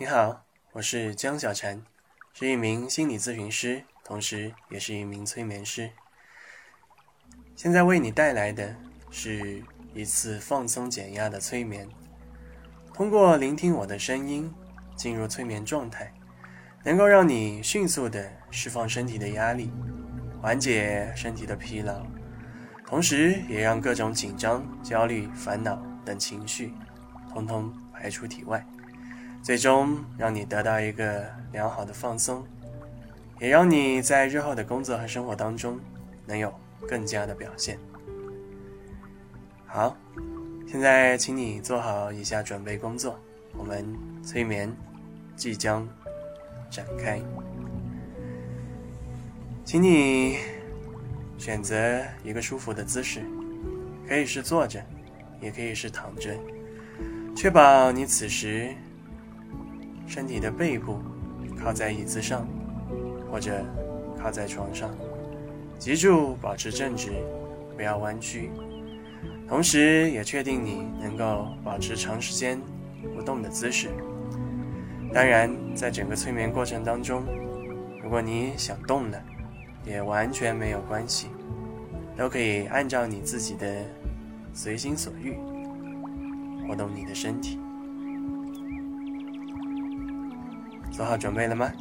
[0.00, 1.82] 你好，我是江小婵，
[2.32, 5.90] 是一名心理咨询师，同时也是一名催眠师。
[7.54, 8.74] 现在为你带来的
[9.10, 11.86] 是一次放松减压的催眠。
[12.94, 14.50] 通过聆听我的声音，
[14.96, 16.10] 进入催眠状态，
[16.82, 19.70] 能够让你迅速的释放身体的压力，
[20.40, 22.06] 缓解身体的疲劳，
[22.86, 25.76] 同时也让各种紧张、焦虑、烦恼
[26.06, 26.72] 等情绪。
[27.28, 28.66] 通通排出体外，
[29.42, 32.44] 最终让你得到一个良好的放松，
[33.40, 35.80] 也让你在日后的工作和生活当中
[36.26, 36.52] 能有
[36.86, 37.78] 更佳的表现。
[39.66, 39.96] 好，
[40.66, 43.18] 现在请你做好以下准备工作，
[43.56, 44.70] 我们催眠
[45.36, 45.88] 即将
[46.70, 47.20] 展开，
[49.64, 50.38] 请你
[51.38, 53.22] 选择一个舒服的姿势，
[54.06, 54.84] 可以是坐着，
[55.40, 56.36] 也可以是躺着。
[57.34, 58.74] 确保你此时
[60.10, 60.98] 身体的背部
[61.56, 62.44] 靠在椅子上，
[63.30, 63.64] 或者
[64.20, 64.90] 靠在床上，
[65.78, 67.12] 脊柱保持正直，
[67.76, 68.50] 不要弯曲。
[69.48, 72.60] 同时，也确定你能够保持长时间
[73.14, 73.90] 不动的姿势。
[75.14, 77.22] 当然，在整个催眠过程当中，
[78.02, 79.22] 如果你想动了，
[79.86, 81.28] 也完全没有关系，
[82.16, 83.86] 都可以按照你自己的
[84.52, 85.36] 随心所欲。
[86.66, 87.60] 活动你的身体，
[91.00, 91.72] 做好准备了吗？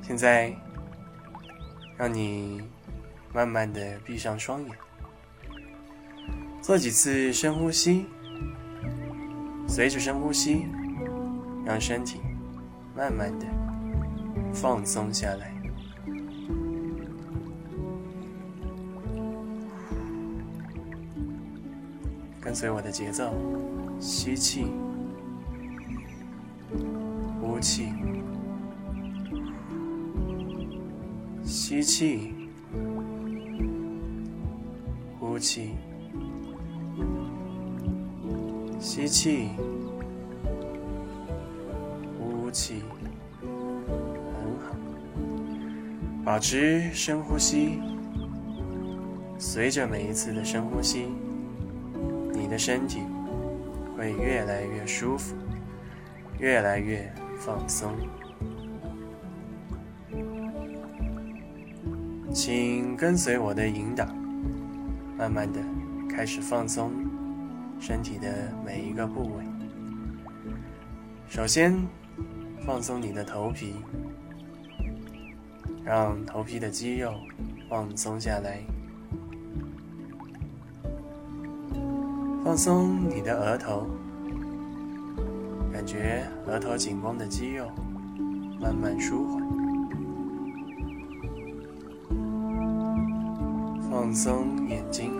[0.00, 0.50] 现在，
[1.98, 2.62] 让你
[3.34, 4.70] 慢慢的闭上双眼，
[6.62, 8.06] 做几次深呼吸，
[9.68, 10.64] 随着深呼吸，
[11.66, 12.18] 让身体
[12.96, 13.44] 慢慢的
[14.54, 15.52] 放松下来。
[22.40, 23.34] 跟随我的节奏，
[24.00, 24.72] 吸气，
[27.62, 27.94] 气，
[31.44, 32.34] 吸气，
[35.20, 35.70] 呼气，
[38.80, 39.50] 吸气，
[42.18, 42.82] 呼气，
[43.40, 44.76] 很好，
[46.24, 47.78] 保持深呼吸，
[49.38, 51.06] 随着每一次的深呼吸。
[52.34, 53.02] 你的身体
[53.96, 55.36] 会越来越舒服，
[56.40, 57.10] 越来越
[57.44, 57.92] 放松。
[62.32, 64.06] 请跟随我的引导，
[65.18, 65.60] 慢慢的
[66.08, 66.92] 开始放松
[67.80, 69.44] 身体的每一个部位。
[71.26, 71.76] 首先，
[72.64, 73.74] 放松你的头皮，
[75.84, 77.12] 让头皮的肌肉
[77.68, 78.62] 放松下来。
[82.44, 83.88] 放松你的额头，
[85.82, 87.66] 感觉额头紧绷的肌肉
[88.60, 89.42] 慢慢舒缓。
[93.90, 95.10] 放松眼睛，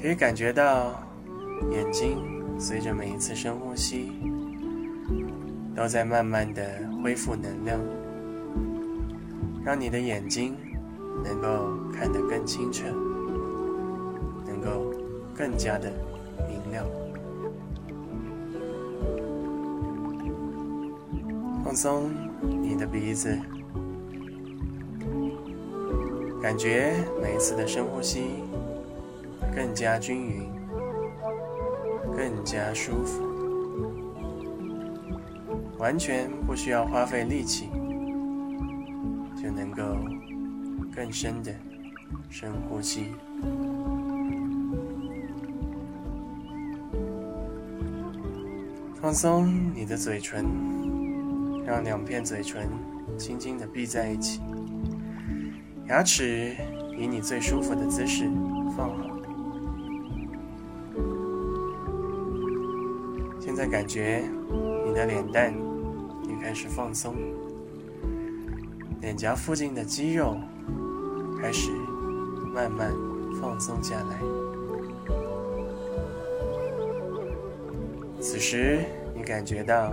[0.00, 1.02] 可以感觉到
[1.72, 2.16] 眼睛
[2.60, 4.12] 随着每一次深呼吸，
[5.74, 6.62] 都在慢慢的
[7.02, 7.80] 恢复能量，
[9.64, 10.54] 让你的眼睛
[11.24, 12.84] 能够看得更清澈。
[14.46, 14.94] 能够
[15.34, 15.90] 更加的
[16.48, 16.86] 明亮，
[21.68, 22.10] 放松
[22.62, 23.38] 你的鼻子，
[26.40, 28.42] 感觉每一次的深呼吸
[29.54, 30.48] 更加均匀，
[32.16, 33.22] 更加舒服，
[35.76, 37.68] 完全不需要花费力气，
[39.36, 39.82] 就能够
[40.96, 41.54] 更深的
[42.30, 43.12] 深呼吸。
[49.02, 50.46] 放松你的嘴唇，
[51.68, 52.66] 让两片嘴唇
[53.18, 54.40] 轻轻的闭在一起，
[55.86, 56.56] 牙齿
[56.96, 58.24] 以你最舒服的姿势
[58.74, 59.04] 放好。
[63.38, 64.24] 现在感觉
[64.86, 65.54] 你的脸蛋
[66.26, 67.14] 也开始放松，
[69.02, 70.38] 脸颊附近的肌肉
[71.38, 71.70] 开始
[72.54, 72.90] 慢慢
[73.42, 74.18] 放松下来。
[78.18, 78.80] 此时，
[79.14, 79.92] 你感觉到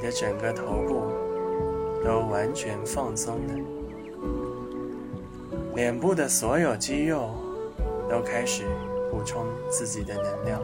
[0.00, 1.12] 你的整个头部
[2.02, 3.54] 都完全放松了，
[5.74, 7.34] 脸部的所有肌肉
[8.08, 8.64] 都开始
[9.10, 10.62] 补充自己的能量，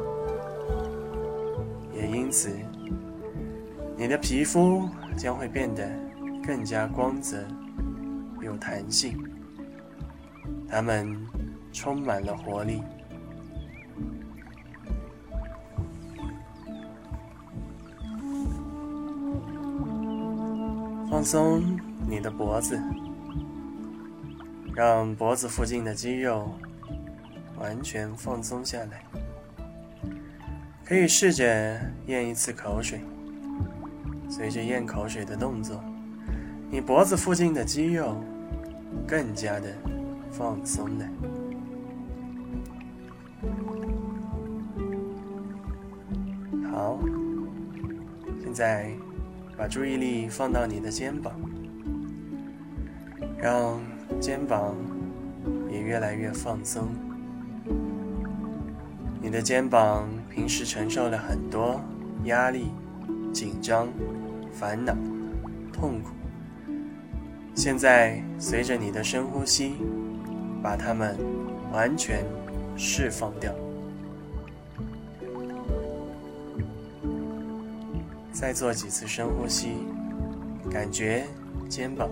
[1.94, 2.48] 也因此，
[3.94, 4.88] 你的皮肤
[5.18, 5.86] 将会变得
[6.42, 7.36] 更加光泽、
[8.40, 9.22] 有弹性，
[10.66, 11.14] 它们
[11.74, 12.82] 充满了活力。
[21.08, 21.62] 放松
[22.08, 22.80] 你的脖子，
[24.74, 26.50] 让脖子附近的肌肉
[27.58, 29.04] 完全放松下来。
[30.84, 33.00] 可以试着咽一次口水，
[34.28, 35.82] 随着咽口水的动作，
[36.70, 38.16] 你脖子附近的肌肉
[39.06, 39.72] 更加的
[40.30, 41.08] 放松了。
[46.70, 46.98] 好，
[48.42, 48.92] 现在
[49.56, 51.32] 把注意力放到你的肩膀，
[53.38, 53.80] 让
[54.20, 54.74] 肩膀
[55.70, 56.88] 也越来越放松。
[59.22, 61.80] 你的肩膀平时承受了很多
[62.24, 62.66] 压力、
[63.32, 63.88] 紧张、
[64.52, 64.94] 烦恼、
[65.72, 66.10] 痛苦，
[67.54, 69.76] 现在随着你的深呼吸，
[70.62, 71.16] 把它们
[71.72, 72.24] 完全
[72.76, 73.52] 释放掉。
[78.38, 79.78] 再做几次深呼吸，
[80.70, 81.24] 感觉
[81.70, 82.10] 肩膀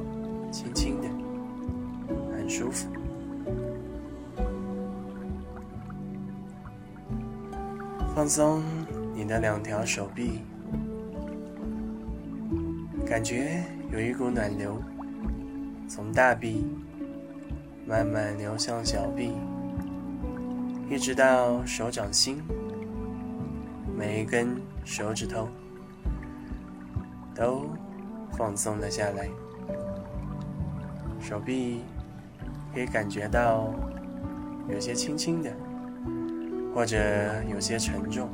[0.50, 1.08] 轻轻的，
[2.34, 2.88] 很舒服。
[8.16, 8.62] 放松
[9.14, 10.40] 你的两条手臂，
[13.06, 13.62] 感觉
[13.92, 14.80] 有一股暖流
[15.86, 16.64] 从大臂
[17.86, 19.34] 慢慢流向小臂，
[20.88, 22.42] 一直到手掌心，
[23.94, 24.56] 每一根
[24.86, 25.46] 手指头
[27.34, 27.66] 都
[28.32, 29.28] 放松了下来。
[31.20, 31.82] 手臂
[32.72, 33.74] 可以感觉到
[34.68, 35.50] 有些轻轻的。
[36.74, 36.98] 或者
[37.48, 38.28] 有些沉重，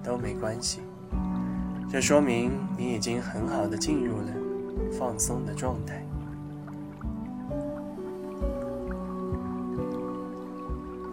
[0.00, 0.80] 都没关系。
[1.90, 4.28] 这说明你已经很好的进入了
[4.96, 6.06] 放松的状态。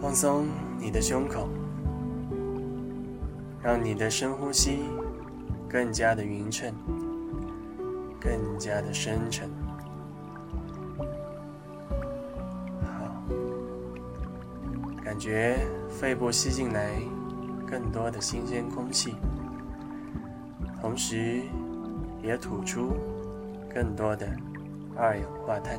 [0.00, 0.46] 放松
[0.78, 1.48] 你的胸口，
[3.60, 4.84] 让你的深呼吸
[5.74, 6.72] 更加的匀称，
[8.20, 9.50] 更加的深沉。
[12.80, 13.24] 好
[15.04, 16.92] 感觉肺部吸进来
[17.68, 19.16] 更多的新鲜空气，
[20.80, 21.42] 同时
[22.22, 22.92] 也吐出
[23.68, 24.28] 更多的
[24.96, 25.76] 二氧化碳。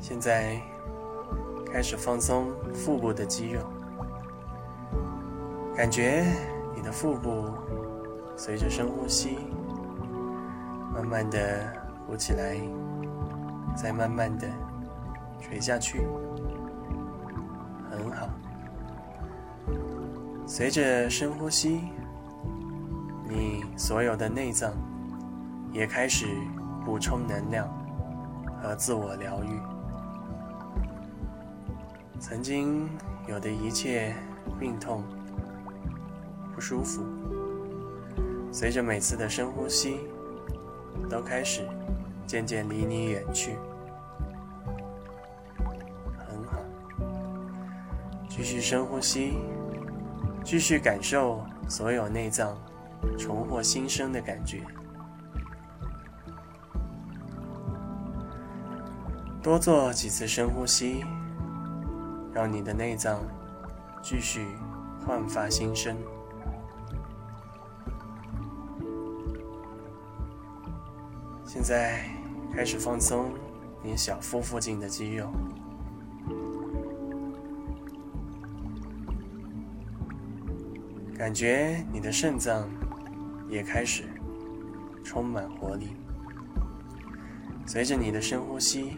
[0.00, 0.60] 现在
[1.74, 3.60] 开始放松腹部的肌肉，
[5.74, 6.24] 感觉
[6.72, 7.52] 你的腹部
[8.36, 9.38] 随着深呼吸，
[10.94, 11.84] 慢慢的。
[12.06, 12.54] 鼓起来，
[13.74, 14.46] 再慢慢的
[15.40, 16.06] 垂下去，
[17.90, 18.28] 很好。
[20.46, 21.80] 随着深呼吸，
[23.26, 24.70] 你所有的内脏
[25.72, 26.26] 也开始
[26.84, 27.66] 补充能量
[28.62, 29.73] 和自我疗愈。
[32.18, 32.88] 曾经
[33.26, 34.14] 有的一切
[34.58, 35.04] 病痛、
[36.54, 37.02] 不舒服，
[38.52, 40.00] 随着每次的深呼吸，
[41.08, 41.68] 都开始。
[42.26, 43.58] 渐渐离你远去，
[46.16, 46.56] 很好。
[48.30, 49.34] 继续深呼吸，
[50.42, 52.56] 继续感受所有内脏
[53.18, 54.62] 重获新生的感觉。
[59.42, 61.04] 多做几次深呼吸，
[62.34, 63.20] 让你的内脏
[64.02, 64.44] 继续
[65.06, 65.96] 焕发新生。
[71.46, 72.04] 现在
[72.52, 73.32] 开始放松
[73.80, 75.30] 你小腹附近的肌肉，
[81.16, 82.68] 感觉你的肾脏
[83.48, 84.04] 也开始
[85.04, 85.96] 充满活力。
[87.64, 88.96] 随着你的深呼吸，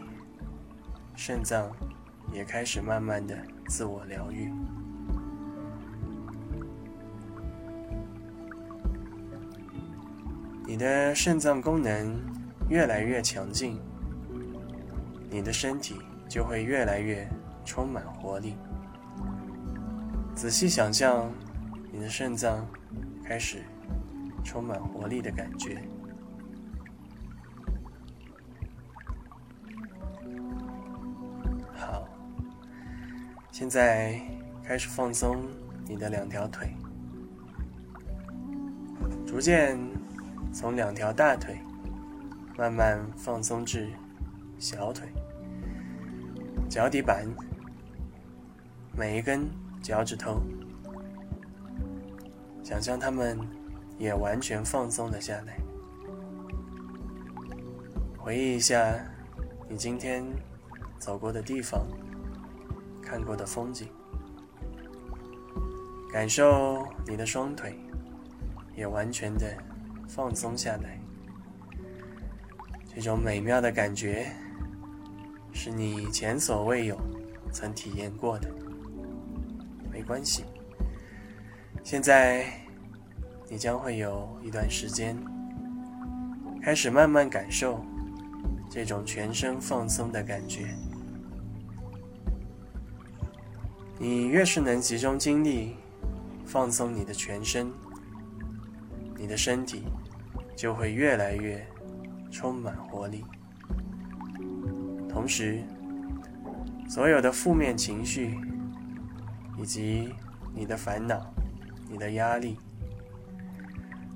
[1.15, 1.71] 肾脏
[2.31, 4.51] 也开始慢慢的自我疗愈。
[10.65, 12.37] 你的肾脏功能。
[12.69, 13.79] 越来越强劲，
[15.29, 15.95] 你的身体
[16.27, 17.25] 就会越来越
[17.63, 18.57] 充满活力。
[20.35, 21.31] 仔细想象，
[21.93, 22.67] 你的肾脏
[23.23, 23.63] 开始
[24.43, 25.81] 充满活力的感觉。
[33.59, 34.21] 现在
[34.63, 35.43] 开始放松
[35.87, 36.71] 你的两条腿，
[39.25, 39.79] 逐渐
[40.53, 41.57] 从两条大腿。
[42.55, 43.89] 慢慢放松至
[44.59, 45.07] 小腿、
[46.69, 47.25] 脚底板，
[48.95, 49.49] 每一根
[49.81, 50.39] 脚趾头，
[52.63, 53.39] 想象它们
[53.97, 55.57] 也完全放松了下来。
[58.19, 59.03] 回忆一下
[59.67, 60.23] 你今天
[60.99, 61.87] 走过的地方、
[63.09, 63.87] 看过的风景，
[66.11, 67.79] 感受你的双腿
[68.75, 69.57] 也完全的
[70.09, 70.99] 放松下来。
[72.93, 74.29] 这种美妙的感觉
[75.53, 76.99] 是你前所未有、
[77.49, 78.49] 曾体验过的。
[79.89, 80.43] 没关系，
[81.83, 82.45] 现在
[83.49, 85.15] 你将会有一段时间
[86.61, 87.85] 开始慢慢感受
[88.69, 90.75] 这种全身放松的感觉。
[93.99, 95.75] 你越是能集中精力
[96.45, 97.71] 放松你的全身，
[99.17, 99.85] 你的身体
[100.55, 101.65] 就会越来越
[102.31, 103.25] 充满活力。
[105.09, 105.63] 同时，
[106.87, 108.39] 所有的负面情绪
[109.57, 110.13] 以及
[110.53, 111.33] 你的烦恼、
[111.89, 112.59] 你的压力，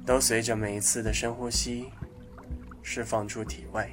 [0.05, 1.89] 都随着每一次的深呼吸
[2.83, 3.91] 释放出体外，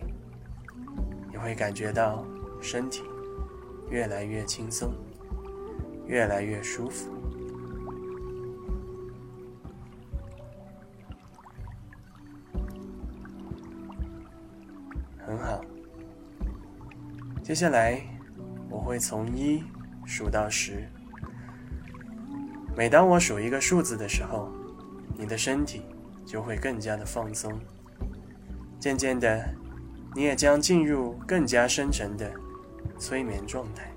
[1.31, 2.27] 你会感觉到
[2.61, 3.03] 身体
[3.89, 4.93] 越来越轻松。
[6.09, 7.13] 越来越舒服，
[15.19, 15.61] 很好。
[17.43, 18.03] 接下来
[18.71, 19.63] 我会从一
[20.07, 20.89] 数到十，
[22.75, 24.51] 每当我数一个数字的时候，
[25.15, 25.83] 你的身体
[26.25, 27.61] 就会更加的放松，
[28.81, 29.47] 渐渐的，
[30.15, 32.33] 你也将进入更加深沉的
[32.99, 33.93] 催眠状态。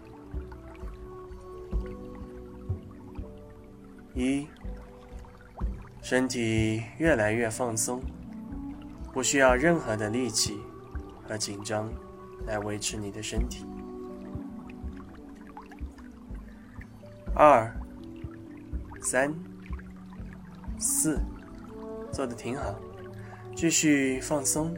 [4.14, 4.48] 一，
[6.02, 8.02] 身体越来越放松，
[9.14, 10.60] 不需要任何的力气
[11.24, 11.90] 和紧张
[12.46, 13.66] 来维持你的身体。
[17.34, 17.74] 二，
[19.02, 19.34] 三，
[20.78, 21.22] 四，
[22.12, 22.76] 做的挺好，
[23.56, 24.76] 继续放松，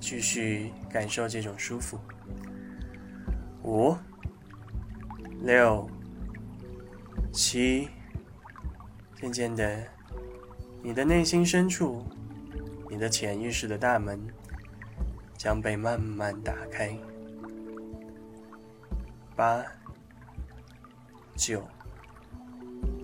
[0.00, 1.96] 继续感受这种舒服。
[3.62, 3.96] 五，
[5.42, 5.88] 六，
[7.32, 7.88] 七。
[9.22, 9.86] 渐渐的，
[10.82, 12.04] 你的内心深处，
[12.90, 14.20] 你的潜意识的大门
[15.38, 16.98] 将被慢慢打开。
[19.36, 19.64] 八、
[21.36, 21.62] 九、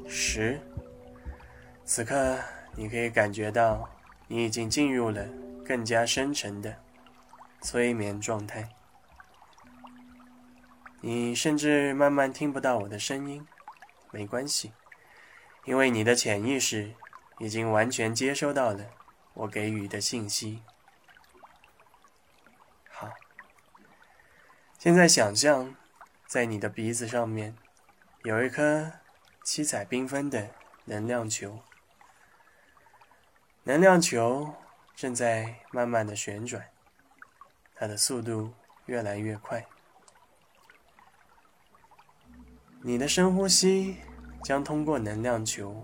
[0.08, 0.58] 十，
[1.84, 2.36] 此刻
[2.74, 3.88] 你可以感觉到，
[4.26, 5.24] 你已经进入了
[5.64, 6.74] 更加深沉的
[7.60, 8.68] 催眠状态。
[11.00, 13.46] 你甚至慢慢听不到我的声音，
[14.10, 14.72] 没关系。
[15.68, 16.94] 因为你的潜意识
[17.38, 18.86] 已经完全接收到了
[19.34, 20.62] 我给予的信息。
[22.88, 23.12] 好，
[24.78, 25.76] 现在想象
[26.26, 27.54] 在你的鼻子上面
[28.24, 28.92] 有一颗
[29.44, 30.48] 七彩缤纷的
[30.86, 31.60] 能量球，
[33.64, 34.54] 能量球
[34.96, 36.70] 正在慢慢的旋转，
[37.74, 38.54] 它的速度
[38.86, 39.66] 越来越快。
[42.80, 43.98] 你的深呼吸。
[44.48, 45.76] 将通过能量球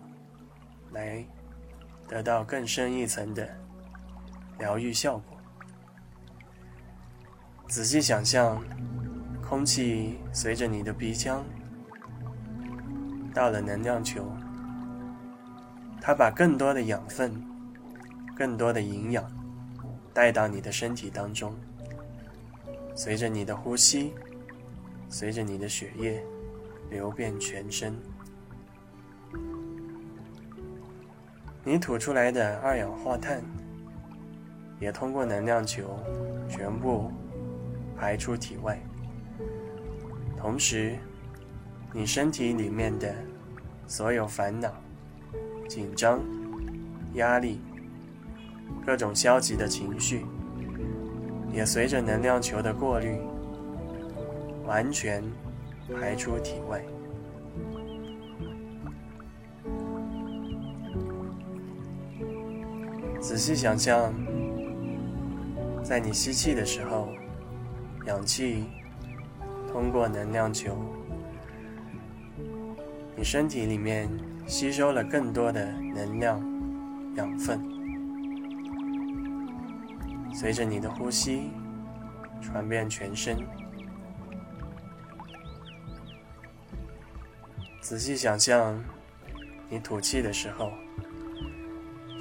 [0.90, 1.22] 来
[2.08, 3.46] 得到更深一层的
[4.58, 5.36] 疗愈效果。
[7.68, 8.64] 仔细想象，
[9.46, 11.44] 空气随着你的鼻腔
[13.34, 14.26] 到了能量球，
[16.00, 17.44] 它把更多的养分、
[18.34, 19.30] 更多的营养
[20.14, 21.54] 带到你的身体当中，
[22.94, 24.14] 随着你的呼吸，
[25.10, 26.24] 随着你的血液
[26.88, 27.94] 流遍全身。
[31.66, 33.42] 你吐出来的二氧化碳
[34.78, 35.98] 也通过能量球
[36.46, 37.10] 全部
[37.96, 38.78] 排出体外，
[40.36, 40.98] 同时，
[41.90, 43.14] 你身体里面的
[43.86, 44.70] 所有烦恼、
[45.66, 46.20] 紧张、
[47.14, 47.62] 压力、
[48.84, 50.26] 各种消极的情绪，
[51.50, 53.18] 也随着能量球的过滤，
[54.66, 55.24] 完全
[55.98, 56.84] 排出体外。
[63.24, 64.12] 仔细想象，
[65.82, 67.08] 在你吸气的时候，
[68.04, 68.66] 氧气
[69.66, 70.76] 通过能量球，
[73.16, 74.10] 你身体里面
[74.46, 76.38] 吸收了更多的能量、
[77.16, 77.62] 养分，
[80.34, 81.50] 随着你的呼吸
[82.42, 83.38] 传遍全身。
[87.80, 88.78] 仔细想象，
[89.70, 90.70] 你吐气的时候。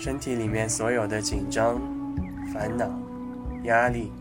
[0.04, 1.82] 身体里面所有的紧张、
[2.52, 2.92] 烦恼、
[3.64, 4.12] 压力、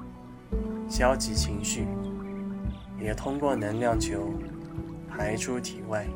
[0.89, 1.89] 消极情绪，
[3.01, 4.33] 也通过能量球
[5.09, 6.07] 排出体外。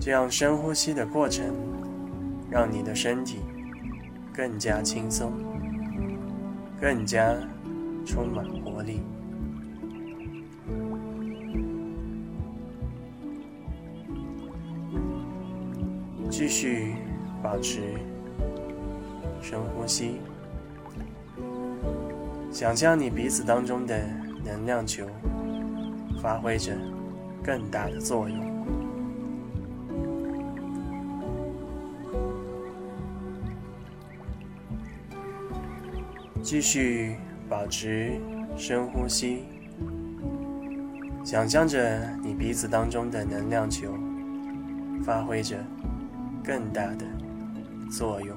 [0.00, 1.54] 这样深呼吸的过程，
[2.50, 3.38] 让你的身体
[4.32, 5.30] 更加轻松，
[6.80, 7.32] 更加
[8.04, 9.02] 充满活力。
[17.54, 17.82] 保持
[19.40, 20.16] 深呼吸，
[22.50, 23.96] 想象你鼻子当中的
[24.44, 25.06] 能量球
[26.20, 26.72] 发挥着
[27.44, 28.40] 更大的作用。
[36.42, 37.14] 继续
[37.48, 38.20] 保持
[38.56, 39.44] 深呼吸，
[41.22, 43.94] 想象着你鼻子当中的能量球
[45.04, 45.56] 发挥着
[46.42, 47.06] 更大的
[47.96, 48.36] 作用。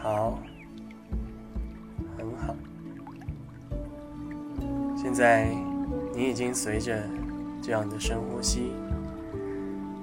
[0.00, 0.38] 好，
[2.16, 2.54] 很好。
[4.96, 5.48] 现在
[6.14, 7.02] 你已经随着
[7.60, 8.72] 这样的深呼吸。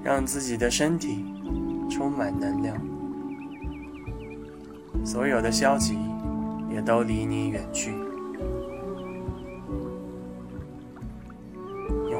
[0.04, 1.24] 让自己的身体
[1.90, 2.78] 充满能量，
[5.06, 5.98] 所有的消极
[6.70, 7.94] 也都离你远去。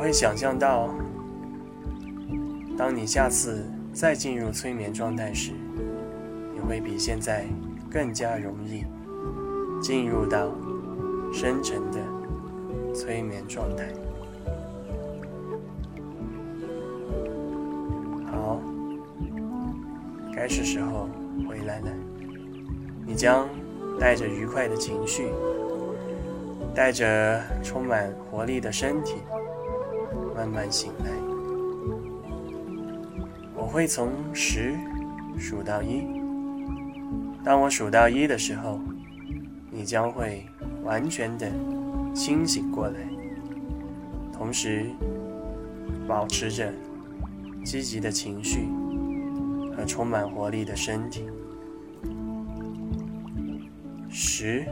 [0.04, 0.90] 会想象到，
[2.78, 5.54] 当你下次再进入催眠状态时，
[6.54, 7.46] 你会比现在
[7.90, 8.84] 更加容易
[9.82, 10.52] 进入到
[11.32, 13.86] 深沉的催眠状态。
[18.30, 18.60] 好
[20.36, 21.08] 该是时候
[21.48, 21.88] 回来了。
[23.06, 23.48] 你将
[23.98, 25.30] 带着愉快的情绪，
[26.76, 29.16] 带着充满活力的身体，
[30.36, 31.12] 慢慢醒来。
[33.56, 34.76] 我会从十
[35.38, 36.04] 数到一。
[37.44, 38.80] 当我数到一的时候，
[39.70, 40.46] 你将会
[40.84, 41.52] 完全的
[42.14, 43.00] 清醒过来，
[44.32, 44.86] 同时
[46.08, 46.74] 保持着
[47.64, 48.68] 积极的情绪。
[49.76, 51.26] 和充满活力的身体。
[54.08, 54.64] 十，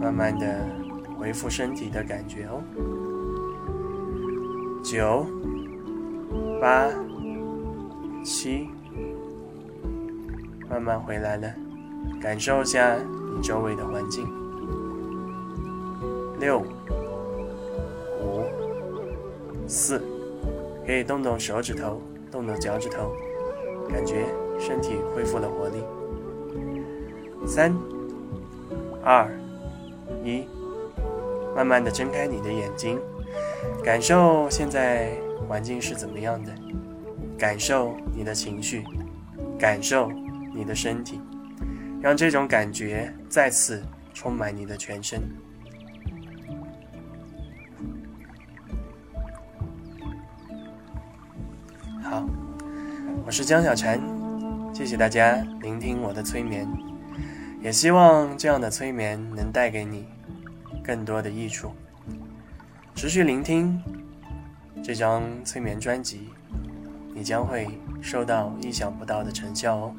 [0.00, 0.66] 慢慢的
[1.16, 2.60] 恢复身体的感觉哦。
[4.86, 5.26] 九，
[6.60, 6.86] 八，
[8.22, 8.68] 七，
[10.70, 11.52] 慢慢回来了，
[12.22, 12.94] 感受一下
[13.34, 14.24] 你周围的环境。
[16.38, 16.60] 六，
[18.22, 18.44] 五，
[19.66, 20.00] 四，
[20.86, 23.12] 可以动动手指头，动动脚趾头。
[23.88, 25.82] 感觉身体恢复了活力。
[27.44, 27.74] 三、
[29.02, 29.28] 二、
[30.22, 30.44] 一，
[31.56, 33.00] 慢慢的睁开你的眼睛，
[33.84, 35.12] 感受现在
[35.48, 36.52] 环境是怎么样的，
[37.38, 38.84] 感受你的情绪，
[39.58, 40.10] 感受
[40.54, 41.20] 你的身体，
[42.00, 45.22] 让这种感觉再次充满你的全身。
[52.02, 52.24] 好。
[53.24, 53.98] 我是江小婵，
[54.72, 56.64] 谢谢大家聆听我的催眠，
[57.60, 60.06] 也希望这样的催眠能带给你
[60.84, 61.72] 更多的益处。
[62.96, 63.78] 持续聆听
[64.82, 66.30] 这张催眠专辑，
[67.14, 67.68] 你将会
[68.00, 69.94] 收到意想不到的成效哦。